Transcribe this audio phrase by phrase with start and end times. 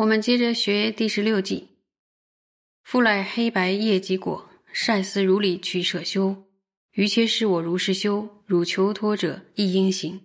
[0.00, 1.68] 我们接着学第十六计。
[2.82, 6.44] 夫乃黑白业即果，善思如理取舍修。
[6.92, 10.22] 余切是我如是修，汝求脱者亦应行。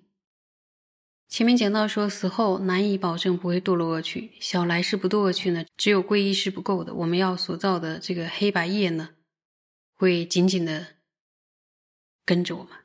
[1.27, 6.93] 前面讲到说，死后难以保证不会堕落恶趣，小来世不堕恶趣呢，只有皈依是不够的。
[6.93, 9.09] 我们要所造的这个黑白业呢，
[9.93, 10.95] 会紧紧的
[12.23, 12.84] 跟着我们。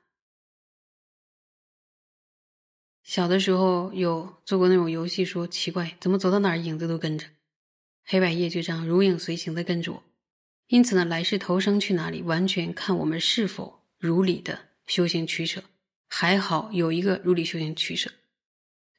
[3.11, 7.27] 小的时候有做过那种游戏，说奇怪，怎么走到哪儿影子都跟着，
[8.05, 10.05] 黑白夜就这样如影随形的跟着我。
[10.69, 15.65] 因此呢，来世投生去哪里，完全看我们是否如理的修行取舍。
[16.09, 18.13] 还好有一个如理修行取舍，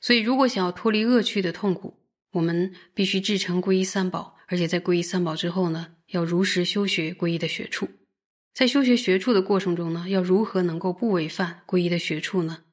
[0.02, 1.94] 所以如果想要脱离恶趣的痛苦，
[2.34, 7.88] 我们必须至诚皈依三宝，而且在皈依三宝之后呢，要如实修学皈依的学处。
[8.54, 12.66] 在修学学处的过程中呢，要如何能够不违犯皈依的学处呢？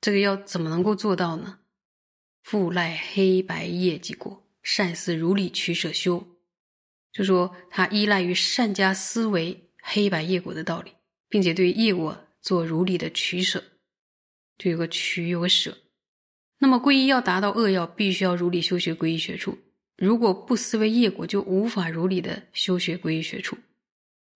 [0.00, 1.58] 这个要怎么能够做到呢？
[2.42, 6.26] 复赖黑白业即果，善思如理取舍修，
[7.12, 10.92] 就说他依赖于善加思维黑白业果的道理，
[11.28, 13.62] 并且对业果做如理的取舍，
[14.56, 15.76] 就有个取有个舍。
[16.58, 19.58] 那么皈依要达到恶要，必须要如理修学皈依学处。
[19.96, 23.58] 如果不思维业果，就无法如理的修学皈依学处。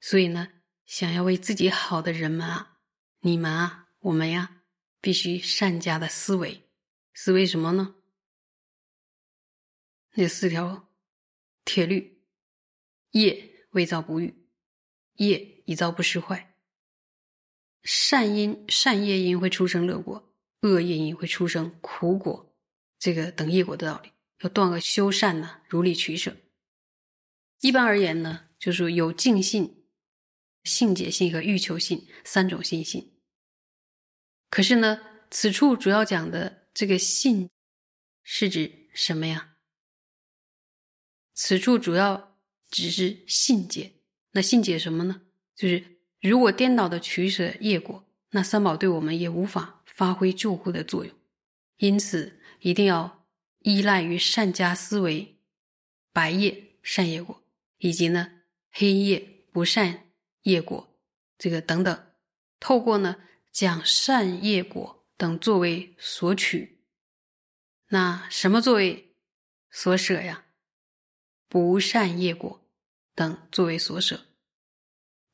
[0.00, 0.48] 所以呢，
[0.84, 2.78] 想要为自己好的人们啊，
[3.20, 4.61] 你们啊，我们呀。
[5.02, 6.62] 必须善加的思维，
[7.12, 7.96] 思维什么呢？
[10.14, 10.88] 那四条
[11.64, 12.22] 铁律：
[13.10, 14.46] 业未造不育，
[15.14, 16.56] 业已造不失坏。
[17.82, 22.54] 善因善业因会出生乐果，恶业因会出生苦果。
[22.98, 26.36] 这个等业果的道理，要断恶修善呢，如理取舍。
[27.60, 29.84] 一般而言呢，就是有净信、
[30.62, 33.12] 性解性和欲求性三种信心。
[34.52, 35.00] 可是呢，
[35.30, 37.48] 此处主要讲的这个信
[38.22, 39.54] 是指什么呀？
[41.32, 42.38] 此处主要
[42.70, 43.94] 只是信解。
[44.32, 45.22] 那信解什么呢？
[45.56, 45.82] 就是
[46.20, 51.14] 如果颠倒的取舍业果，那三宝对我们也无法发挥救护的作用。
[51.78, 53.24] 因此，一定要
[53.60, 55.38] 依赖于善加思维，
[56.12, 57.42] 白业善业果，
[57.78, 60.10] 以及呢黑业不善
[60.42, 60.94] 业果，
[61.38, 62.12] 这个等等，
[62.60, 63.16] 透过呢。
[63.52, 66.80] 将善业果等作为所取，
[67.88, 69.14] 那什么作为
[69.70, 70.46] 所舍呀？
[71.48, 72.66] 不善业果
[73.14, 74.26] 等作为所舍，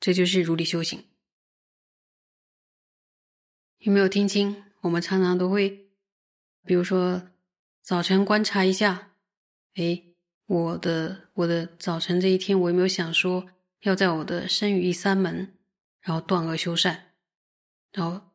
[0.00, 1.04] 这就是如理修行。
[3.78, 4.64] 有没有听清？
[4.80, 5.88] 我们常常都会，
[6.64, 7.30] 比如说
[7.80, 9.12] 早晨观察一下，
[9.74, 10.02] 哎，
[10.46, 13.48] 我的我的早晨这一天，我有没有想说
[13.82, 15.56] 要在我的身语意三门，
[16.00, 17.07] 然后断恶修善？
[17.98, 18.30] 然后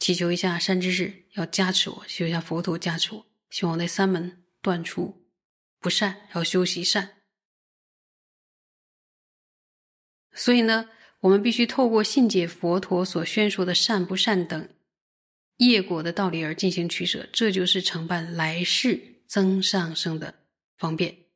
[0.00, 5.30] 祈求一下善知识要加持我，求一下佛陀加持我，希望我在三门断除
[5.78, 7.22] 不善，要修习善。
[10.32, 10.90] 所以呢，
[11.20, 14.68] 我们必须透过信解佛陀所宣说的善不善等
[15.58, 20.46] 业果的道理而进行取舍，这就是承办来世增上升的
[20.76, 21.26] 方便。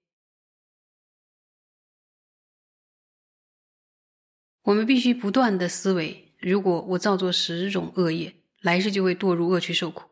[4.63, 6.24] 我们必须不断的思维。
[6.51, 10.11] 如果我造作十种恶业，来世就会堕入恶趣受苦；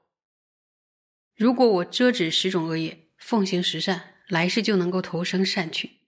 [1.37, 5.98] 如果我遮止十种恶业，奉行十善，来世就能够投生善趣。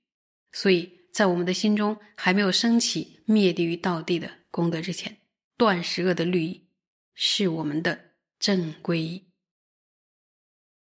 [0.50, 5.18] 所以在我们的心中还没有升起灭地狱道地的功德之前，
[5.58, 6.68] 断十恶的律仪
[7.12, 9.24] 是我们的正皈依，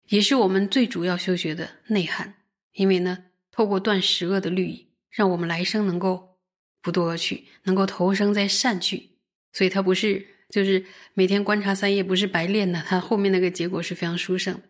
[0.08, 2.42] 也是我们最主要修学的内涵。
[2.72, 6.38] 因为呢，透过断十恶的律仪，让我们来生能够
[6.80, 9.17] 不堕恶趣，能够投生在善趣。
[9.52, 12.82] 所以它不是，就是每天观察三业，不是白练的。
[12.86, 14.60] 它后面那个结果是非常殊胜。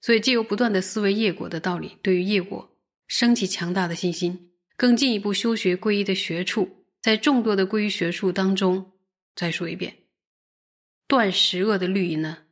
[0.00, 8.94] 所以借由不断的思维业果的道理，对于业果升起强大的信心，更进一步修学皈依的学处，在众多的皈依学处当中，
[9.36, 9.96] 再说一遍，
[11.06, 12.46] 断十恶的律仪呢，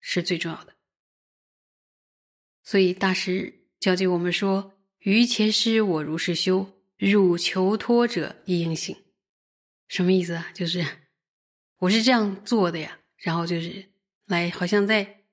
[0.00, 0.74] 是最重要的。
[2.62, 8.94] 所以大师教诫我们说：“于前师我如是修，汝求脱者亦应行。”
[9.88, 10.50] 什么意思啊？
[10.52, 10.84] 就是。
[11.82, 13.90] 我是这样做的呀，然后就是
[14.26, 15.24] 来，好像在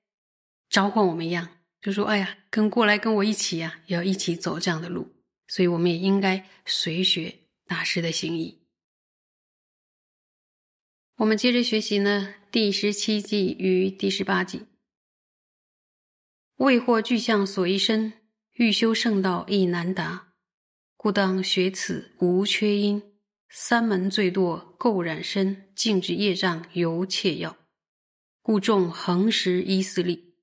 [0.68, 1.48] 召唤我们一样，
[1.80, 5.14] 就说：“哎呀，跟过来跟我一起呀，要一起走这样的路。”
[5.46, 8.62] 所以我们也应该随学大师的心意。
[11.18, 14.66] 我们接着学习呢，第十七计与第十八计。
[16.56, 18.12] 未获具象所依身，
[18.54, 20.32] 欲修圣道亦难达，
[20.96, 23.09] 故当学此无缺因。
[23.52, 27.58] 三门最多垢染身，净止业障尤切要，
[28.42, 30.36] 故众恒时依四力。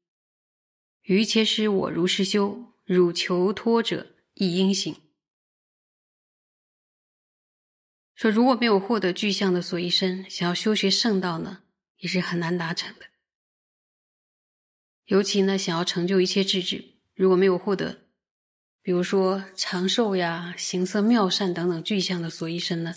[1.04, 4.94] 余切师我如是修，汝求托者亦应行。
[8.14, 11.64] 说如果没有获得具象的所依身，想要修学圣道呢，
[12.00, 13.06] 也是很难达成的。
[15.06, 18.07] 尤其呢，想要成就一切智智，如果没有获得，
[18.88, 22.96] 比如说长寿呀、行色妙善等等具象的所依身呢，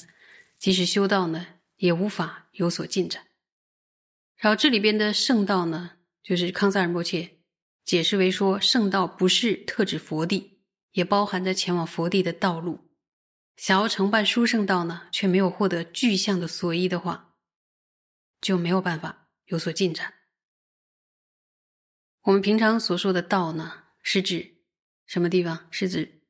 [0.57, 1.45] 即使修道呢，
[1.79, 3.27] 也无法有所进展。
[4.37, 7.39] 然后这里边的圣道呢，就是康萨仁波切。
[7.85, 10.61] 解释为说，圣道不是特指佛地，
[10.93, 12.89] 也包含着前往佛地的道路。
[13.57, 17.35] 想要承办殊胜道呢，却没有获得具象的所依的话，
[18.41, 20.15] 就没有办法有所进展。
[22.23, 24.60] 我们平常所说的道呢，是指
[25.11, 25.67] 什么地方？
[25.73, 26.21] 是指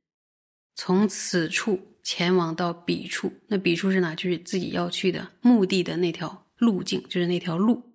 [0.75, 3.31] 从此处前往到彼处。
[3.49, 4.15] 那彼处是哪？
[4.15, 7.93] 就是自己要去的目的的那条路径，就是那条路。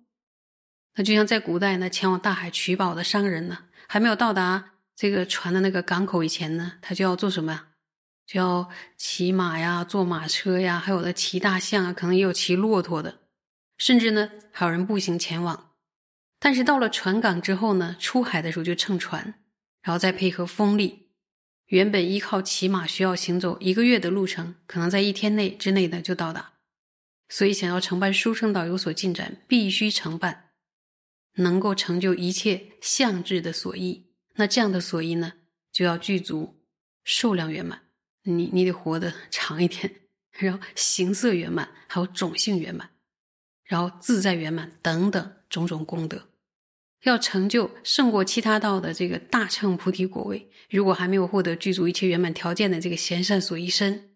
[0.94, 7.66] 那就像在古代呢，前往大海取宝的商人呢，还没有到达这个船的那个港口以前呢，他就要做什么呀？
[8.24, 13.18] 就要骑马呀，坐马车呀，还有的骑大象啊，可能也有骑骆驼的，
[13.76, 15.72] 甚至呢，还有人步行前往。
[16.38, 19.34] 但是到了船港之后呢，出海的时候就乘船，
[19.86, 21.10] 然后再配合风力，
[21.66, 26.54] 原本依靠骑马需要行走一个月的路程，可能在一天内之内呢就到达。
[27.28, 30.50] 所以，想要承办书生道有所进展，必须承办。
[31.34, 35.34] 能够成就一切相智的所依，那这样的所依呢，
[35.70, 36.64] 就要具足
[37.04, 37.82] 寿量圆满，
[38.24, 40.00] 你你得活得长一点，
[40.32, 42.90] 然后形色圆满，还有种性圆满，
[43.62, 46.28] 然后自在圆满等等种种功德，
[47.08, 50.48] 要成就胜过其他道的这个大乘菩提果位。
[50.68, 54.10] 如果还没有获得具足一切圆满条件的这个贤善所依身，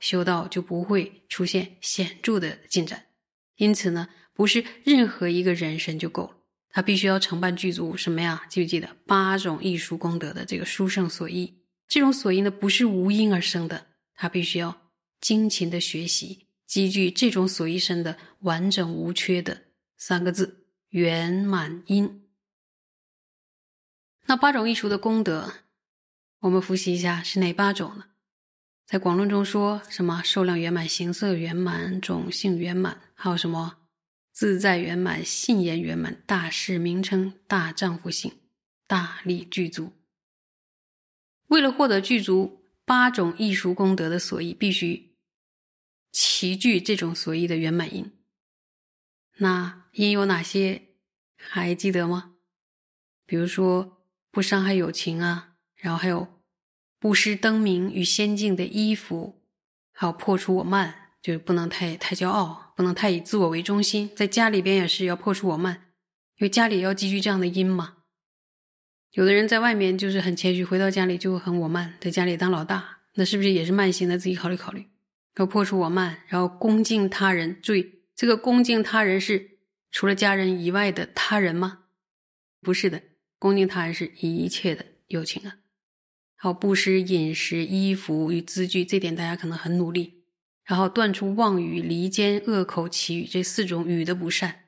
[0.00, 3.06] 修道就不会出现显著的进展。
[3.56, 6.36] 因此呢，不是任何一个人身就够了。
[6.70, 8.44] 他必须要承办具足什么呀？
[8.48, 11.54] 记不记得八种艺术功德的这个殊胜所依？
[11.86, 14.90] 这种所依呢，不是无因而生的，他必须要
[15.20, 19.64] 精勤的学习，积聚这种所依身的完整无缺的
[19.98, 22.21] 三个字圆满因。
[24.32, 25.52] 那八种艺术的功德，
[26.38, 28.06] 我们复习一下是哪八种呢？
[28.86, 30.22] 在广论中说什么？
[30.22, 33.80] 寿量圆满、形色圆满、种性圆满，还有什么？
[34.32, 38.32] 自在圆满、信言圆满、大事名称、大丈夫性、
[38.86, 39.92] 大力具足。
[41.48, 45.14] 为了获得具足八种艺术功德的所依，必须
[46.10, 48.10] 齐聚这种所依的圆满因。
[49.36, 50.84] 那因有哪些？
[51.36, 52.36] 还记得吗？
[53.26, 53.98] 比如说
[54.32, 56.26] 不伤害友情啊，然后还有
[56.98, 59.42] 不失灯明与仙境的衣服，
[59.92, 62.72] 还有破除我慢，就是不能太太骄傲。
[62.74, 65.92] 不能太以自我为中心，在家里边也是要破除我慢，
[66.38, 67.98] 因为家里要积聚这样的因嘛。
[69.10, 74.16] 有的人在外面就是很谦虚，回到家里就很我慢，在家里当老大，那是不是也是慢心的？
[74.16, 74.86] 自己考虑考虑。
[75.36, 77.60] 要破除我慢，然后恭敬他人。
[77.60, 79.58] 注意，这个恭敬他人是
[79.90, 81.80] 除了家人以外的他人吗？
[82.62, 83.02] 不是的，
[83.42, 85.56] 恭敬他人是一切的友情啊。
[86.36, 90.22] 好布施饮食、衣服与资具，这点大家可能很努力。
[90.62, 94.66] 然后断除妄语、离间、恶口、绮语这四种语的不善。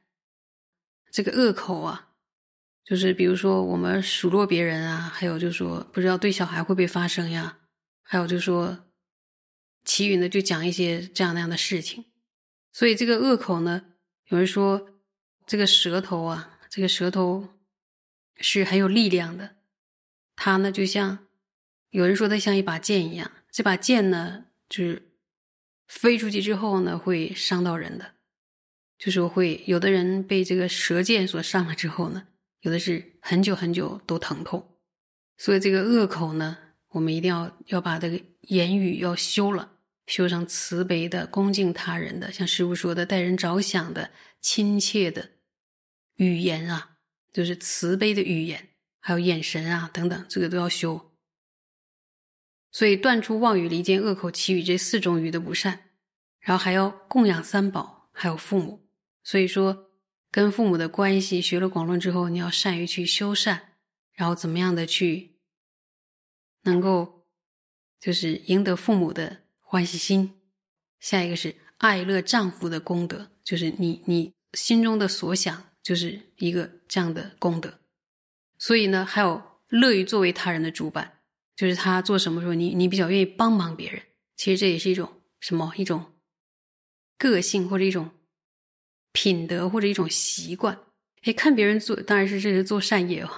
[1.12, 2.14] 这个恶口啊，
[2.84, 7.58] 就是比如说我们数落别人啊，还有就说不知道对小孩会不会发生呀，
[8.02, 8.86] 还有就说
[9.84, 12.06] 绮语呢，就讲一些这样那样的事情。
[12.72, 13.84] 所以这个恶口呢，
[14.30, 14.88] 有人说
[15.46, 17.50] 这个舌头啊，这个舌头
[18.36, 19.56] 是很有力量的，
[20.36, 21.26] 它呢就像
[21.90, 25.10] 有人说它像一把剑一样，这把剑呢就是。
[25.86, 28.14] 飞出去之后呢，会伤到人的，
[28.98, 32.26] 就是会有的人被这个舌剑所伤了之后呢，
[32.62, 34.76] 有的是很久很久都疼痛。
[35.36, 36.56] 所以这个恶口呢，
[36.88, 39.72] 我们一定要要把这个言语要修了，
[40.06, 44.10] 修成慈悲的、恭敬他人的，像师傅说的，待人着想的、
[44.40, 45.32] 亲切的
[46.16, 46.93] 语言啊，
[47.34, 48.68] 就是慈悲的语言，
[49.00, 51.12] 还有眼神啊等等，这个都要修。
[52.70, 55.90] 所以断除妄语、离间、恶口、绮语这四种语的不善，
[56.38, 58.88] 然后还要供养三宝，还有父母。
[59.24, 59.90] 所以说，
[60.30, 63.74] 跟父母的关系，学了广论之后，你要善于去修善，
[64.12, 65.40] 然后怎么样的去
[66.62, 67.26] 能够
[67.98, 70.40] 就是赢得父母的欢喜心。
[71.00, 77.78] 下一个是爱乐丈夫的功德，就是你你心中的所想就是一个这样的功德。
[78.58, 81.12] 所以呢，还有乐于作为他人的主板。
[81.56, 84.02] 就是他做什么时候，你你比较愿意帮忙别人，
[84.34, 86.04] 其实这也是一种什么一种
[87.16, 88.10] 个性或者一种
[89.12, 90.76] 品德或者一种习惯。
[91.22, 93.30] 哎，看别人做，当然是这是做善业哦，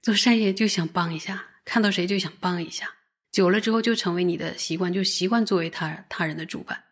[0.00, 2.94] 做善业就想帮一下，看到谁就想帮一下，
[3.32, 6.84] 久了之后就成为你的习惯，就习惯作为他他人的主板。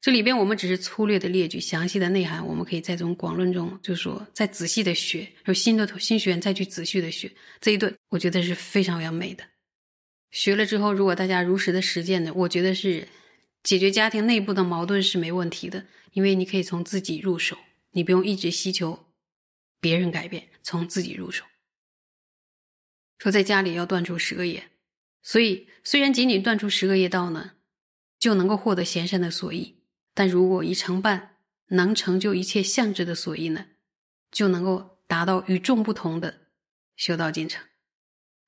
[0.00, 9.44] 这里边我们只是粗略的列举，详细的内涵我们可以在这种广论中，就说再仔细的学，有新的新学员再去仔细的学这一顿，我觉得是非常非常美的。
[10.30, 13.08] 学了之后，如果大家如实的实践呢，我觉得是
[13.64, 17.58] 解决家庭内部的矛盾是没问题的，因为你可以从自己入手，
[17.90, 19.06] 你不用一直希求
[19.80, 21.44] 别人改变，从自己入手。
[23.18, 24.68] 说在家里要断除十个业，
[25.22, 27.54] 所以虽然仅仅断除十个业道呢，
[28.20, 29.74] 就能够获得贤善的所依。
[30.18, 31.36] 但如果一成半
[31.68, 33.66] 能成就一切相知的所依呢，
[34.32, 36.48] 就能够达到与众不同的
[36.96, 37.64] 修道进程。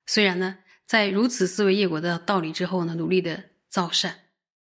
[0.05, 4.19] 虽然呢，在如此思维业果的道理之后呢，努力的造善，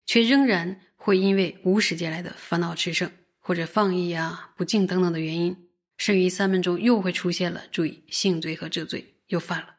[0.06, 3.10] 却仍然会因为无始劫来的烦恼炽盛，
[3.40, 9.78] 或者放逸啊、不敬等等的原因，剩余三门中又会出现了注意性罪和这罪又犯了，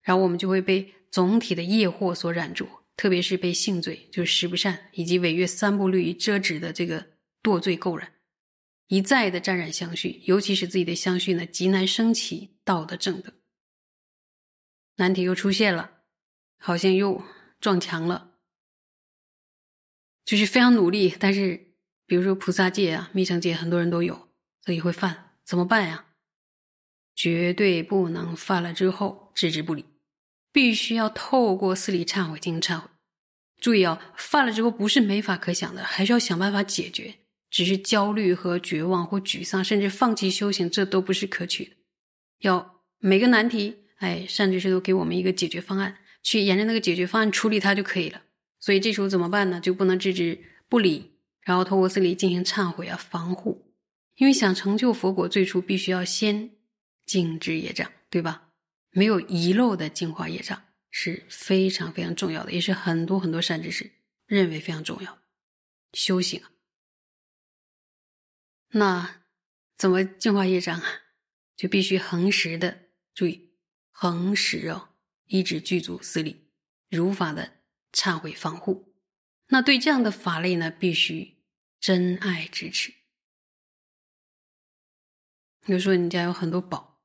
[0.00, 2.66] 然后我们就会被总体的业祸所染着。
[2.96, 7.12] 特别是被性罪，就是十不善以及违越三不律遮止的这个
[7.42, 8.14] 堕罪垢染，
[8.88, 13.34] 一再的沾染相续，尤其是自己的相续呢，极难升起道的正德。
[14.96, 16.02] 难题又出现了，
[16.58, 17.22] 好像又
[17.60, 18.38] 撞墙了，
[20.24, 21.74] 就是非常努力，但是
[22.06, 24.30] 比如说菩萨戒啊、密乘戒，很多人都有，
[24.64, 26.06] 所以会犯，怎么办呀？
[27.14, 29.84] 绝对不能犯了之后置之不理。
[30.56, 32.88] 必须要透过四里忏悔进行忏悔。
[33.60, 37.16] 注意啊，犯了之后不是没法可想的，还是要想办法解决。
[37.50, 41.72] 只是焦虑和绝望或沮丧，甚至放弃修行，这都不是可取的。
[42.38, 48.22] 要每个难题，哎，善知识都给我们一个解决方案，去沿着那个解决方案处理它就可以了。
[48.58, 49.60] 所以这时候怎么办呢？
[49.60, 50.38] 就不能置之
[50.70, 53.74] 不理，然后透过四里进行忏悔啊，防护。
[54.16, 56.52] 因为想成就佛果，最初必须要先
[57.04, 58.45] 静止业障，对吧？
[58.96, 63.92] 没有遗漏的净化业障是非常非常重要的，也是很多很多善知识
[64.24, 65.18] 认为非常重要。
[65.92, 66.42] 修行，
[68.68, 69.20] 那
[69.76, 71.02] 怎么净化业障啊？
[71.54, 73.50] 就必须恒时的注意，
[73.90, 74.94] 恒时哦，
[75.26, 76.48] 一直具足四力，
[76.88, 77.58] 如法的
[77.92, 78.94] 忏悔防护。
[79.48, 81.36] 那对这样的法类呢，必须
[81.78, 82.94] 真爱支持。
[85.60, 86.95] 比如说，你家有很多宝。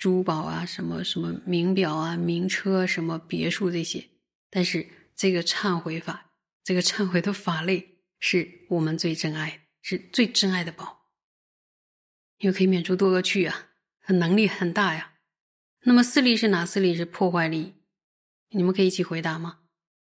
[0.00, 4.08] 珠宝啊，什么什么名表啊、名车、什么别墅这些，
[4.48, 6.32] 但是这个忏悔法，
[6.64, 11.10] 这个忏悔的法类，是我们最珍爱，是最珍爱的宝，
[12.38, 13.68] 因为可以免除多恶趣啊，
[14.00, 15.12] 它能力很大呀。
[15.82, 16.94] 那么四力是哪四力？
[16.94, 17.74] 是破坏力，
[18.52, 19.58] 你们可以一起回答吗？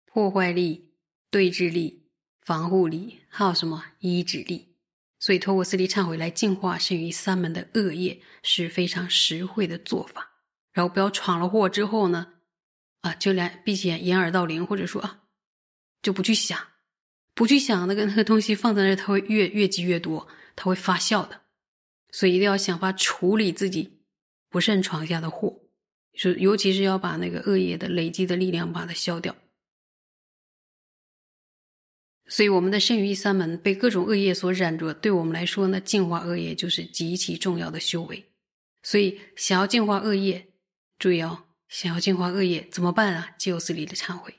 [0.07, 0.95] 破坏力、
[1.31, 2.09] 对峙力、
[2.41, 4.72] 防护力，还有什么医治力？
[5.23, 10.29] 所以，透过四力忏悔来净化剩余三门的恶业是非常实惠的做法。
[10.73, 12.27] 然后，不要闯了祸之后呢，
[13.03, 15.21] 啊，就连闭起眼掩耳盗铃，或者说啊，
[16.03, 16.59] 就不去想，
[17.37, 20.27] 不去想那个那个东西放在那儿，它会越越积越多，
[20.57, 21.43] 它会发酵的。
[22.11, 24.01] 所以，一定要想法处理自己
[24.51, 25.57] 不慎闯下的祸，
[26.15, 29.37] 是尤其是要把那个恶业的累积的力量把它消掉。
[32.29, 38.25] 所以，我们的肾与三门被各种恶业所染着，对我们来说呢，净化恶业就是极其重要的修为。
[38.83, 40.49] 所以，想要净化恶业，
[40.99, 43.35] 注意哦，想要净化恶业怎么办啊？
[43.39, 44.35] 就四力的忏悔。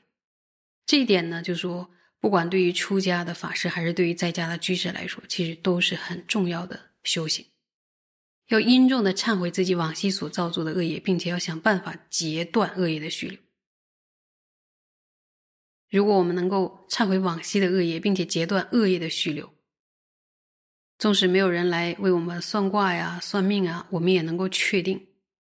[0.86, 7.46] 这一点呢，就说不管对于出家的法师，还是对于在家的居士来说，其实都是很重要的修行。
[8.48, 13.38] 要殷重的忏悔自己往昔所造作的恶业，并且要想办法截断恶业的序流。
[15.90, 19.54] 如果我们能够忏悔往昔的恶业，并且截断恶业的续流，
[20.98, 25.08] 纵使没有人来为我们算卦呀、算命啊，我们也能够确定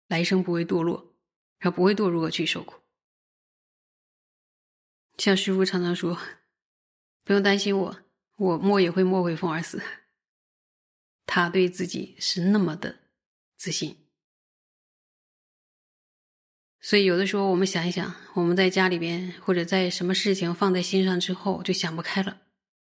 [0.08, 1.16] 来生不会堕落，
[1.60, 2.82] 然后不会堕入恶趣受苦。
[5.18, 6.18] 像师傅常常说
[7.24, 7.98] ：“不用担心我，
[8.38, 9.82] 我莫也会莫回风而死。”
[11.28, 13.00] 他对自己是那么的
[13.56, 14.08] 自信。
[16.84, 22.38] 所以，有的时候我们想一想，我们在家里边或者在什么事情放在心上之后，就想不开了。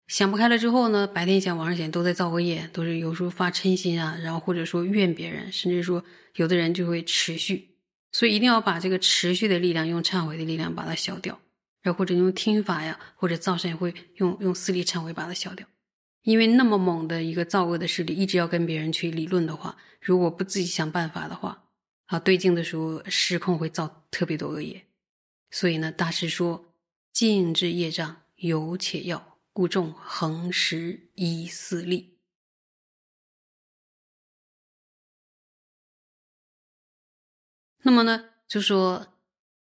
[0.07, 6.01] 想不开了之后呢，白天想、晚上想，都在造恶业，都是有时候发嗔心啊，然后或者说怨别人，甚至说
[6.35, 7.75] 有的人就会持续。
[8.13, 11.37] 所以，一定要把这个持续的力量，用忏悔的力量把它消掉，
[11.81, 15.67] 然后或者用听法呀，或者造善会用用四力忏悔把它消掉。
[16.23, 21.65] 因为那么猛的一个造恶的势力，一直要跟别人去理论的话，如果不自己想办法的话。
[22.09, 24.87] 啊，对镜的时候失控会造特别多恶业，
[25.51, 26.73] 所以呢，大师说
[27.13, 32.17] 禁止业障有且要，故众恒时依四力。
[37.83, 39.13] 那么呢，就说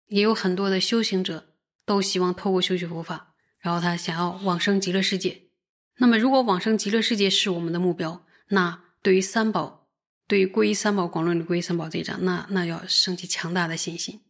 [0.08, 1.54] 也有很多的修行者
[1.86, 5.48] 都希望透过修学佛法，然后他想要往生极乐世界。
[5.96, 9.85] 那么，如果往生极乐世界是我们的目标，那对于三宝，
[10.28, 14.20] 对于皈依三宝广论的皈依三宝这一章，那那要升起强大的信心。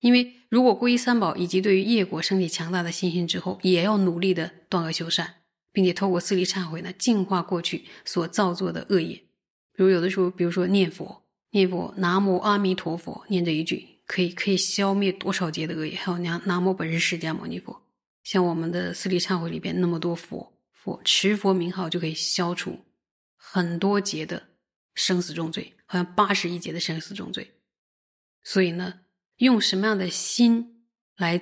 [0.00, 5.34] 因为如果皈依三宝以及对于业果升起强大的信心之后，也要努力的断恶修善，
[5.72, 9.16] 并且透过四力忏悔呢，净化过去所造作的恶业。
[9.72, 15.94] 比如有的时候，比如说念佛，念佛南无阿弥陀佛，念这一句，可以可以消灭多少劫的恶业。
[15.96, 17.82] 还有南南无本师释迦牟尼佛，
[18.24, 22.78] 像我们的四力忏悔里边那么多佛佛持佛名号，就可以消除
[23.36, 24.49] 很多劫的
[24.94, 27.54] 生死重罪，好像八十一劫的生死重罪。
[28.42, 29.00] 所以呢。
[29.40, 30.84] 用什么样的心
[31.16, 31.38] 来？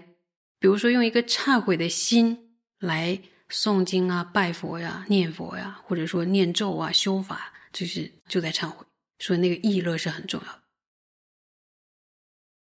[0.61, 8.87] 比如说，用一个忏悔的心来诵经啊、拜佛呀、念佛呀，或者说念咒啊、修法，就是就在忏悔。
[9.19, 10.62] 所以那个意乐是很重要的。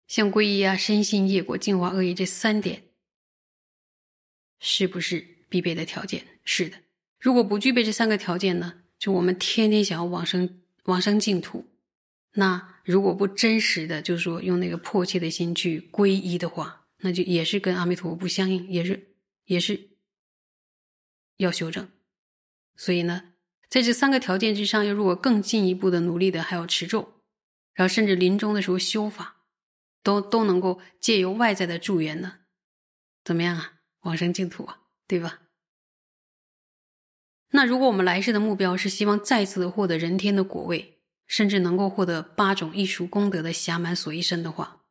[0.06, 2.84] 像皈依啊、身心业果、净化恶业这三点，
[4.60, 6.28] 是不是必备的条件？
[6.44, 6.78] 是的。
[7.22, 8.84] 如果不具备这三个条件呢？
[9.00, 11.66] 就我们天天想要往生往生净土。
[12.34, 19.90] 那如果不真实的，就是说用那个迫切的心去皈依的话，那就也是跟阿弥陀佛不相应，也是也是
[21.38, 21.90] 要修正。
[22.76, 23.34] 所以呢，
[23.70, 27.22] 在这三个条件之上，又如果更进一步的努力的，还要持咒，
[27.74, 29.44] 然后甚至临终的时候修法，
[30.02, 32.40] 都都能够借由外在的助缘呢，
[33.24, 33.74] 怎么样啊？
[34.02, 35.42] 往生净土啊，对吧？
[37.52, 40.98] 那如果我们来世的目标是希望再次获得人天的果位。
[41.28, 44.82] 甚至能够获得八种艺术功德的暇满所一身的话，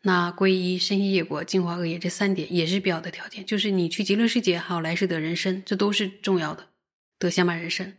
[0.00, 3.44] 那皈依、身心业果、净化恶业这三点也是必要的条件。
[3.44, 6.68] 就是你去极乐世界，还有来世得人身，这都是重要的，
[7.18, 7.98] 得暇满人身。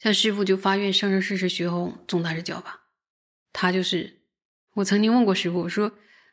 [0.00, 2.88] 像师傅就发愿生生世世学弘宗大师教法，
[3.52, 4.22] 他就是
[4.74, 5.92] 我曾经问过师傅，我说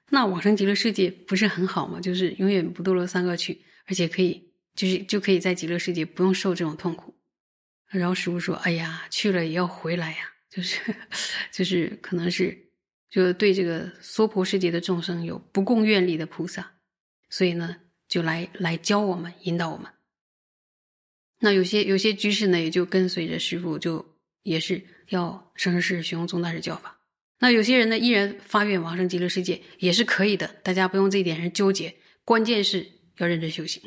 [0.10, 2.00] 那往生极乐世界不是很好吗？
[2.02, 4.45] 就是永远不堕落三恶趣，而且可以
[4.76, 7.16] 就是就可以在极乐世界不用受这种痛苦。
[7.88, 10.82] 然后师傅说：“哎呀，去了也要回来呀，就是，
[11.52, 12.68] 就是可能是，
[13.10, 16.74] 就对这个娑婆世界的众生有不共愿力的菩萨，
[17.30, 17.78] 所以呢，
[18.10, 19.90] 就来来教我们，引导我们。
[21.40, 27.00] 那有些有些居士呢，也就跟随着师傅，就也是要生生世世学宗大师教法。
[27.40, 30.48] 那有些人呢，依然发愿往生极乐世界，也是可以的。
[30.64, 33.82] 大家不用这一点上纠结，关键是要认真修行。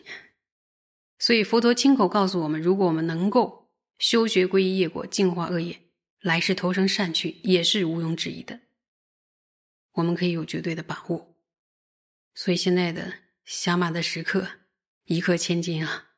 [1.19, 3.67] 所以佛陀亲口告诉我们，如果我们能够。”
[3.99, 5.81] 修学皈依业果，净化恶业，
[6.21, 8.61] 来世投生善趣，也是毋庸置疑的。
[9.95, 11.35] 我们可以有绝对的把握。
[12.33, 14.47] 所以现在的暇满的时刻，
[15.07, 16.11] 一刻千金啊！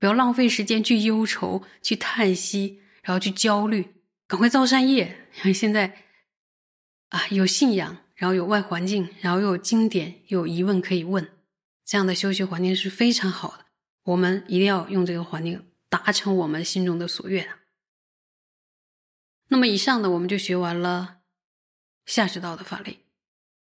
[0.00, 5.28] 不要浪费时间去忧愁、去叹息，然后去焦虑，赶快造善业。
[5.38, 6.06] 因为现在
[7.10, 11.30] 啊，有信仰，然后有外环境，然后又有经典，又有疑问可以问，
[11.84, 13.66] 这样的修学环境是非常好的。
[14.02, 15.66] 我们一定要用这个环境。
[15.90, 17.48] 达成我们心中的所愿。
[19.48, 21.22] 那么以上呢，我们就学完了
[22.06, 23.00] 下士道的法类。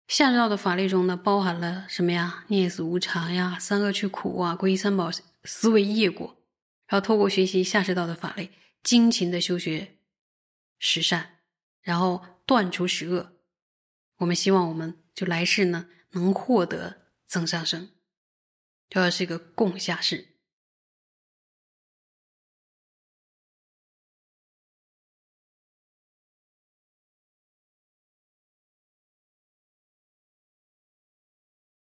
[0.08, 2.44] 下士道的法类中呢，包含了什么呀？
[2.48, 5.12] 念死无常呀，三恶趣苦啊，皈依三宝，
[5.44, 6.36] 思维业果。
[6.88, 8.50] 然后透过学习下士道的法类，
[8.82, 10.00] 精勤的修学
[10.80, 11.42] 十善，
[11.84, 13.34] 然后断除十恶。
[14.18, 17.92] 我们希望我们就来世呢，能获得增上生，
[18.90, 20.37] 这是一个共下式。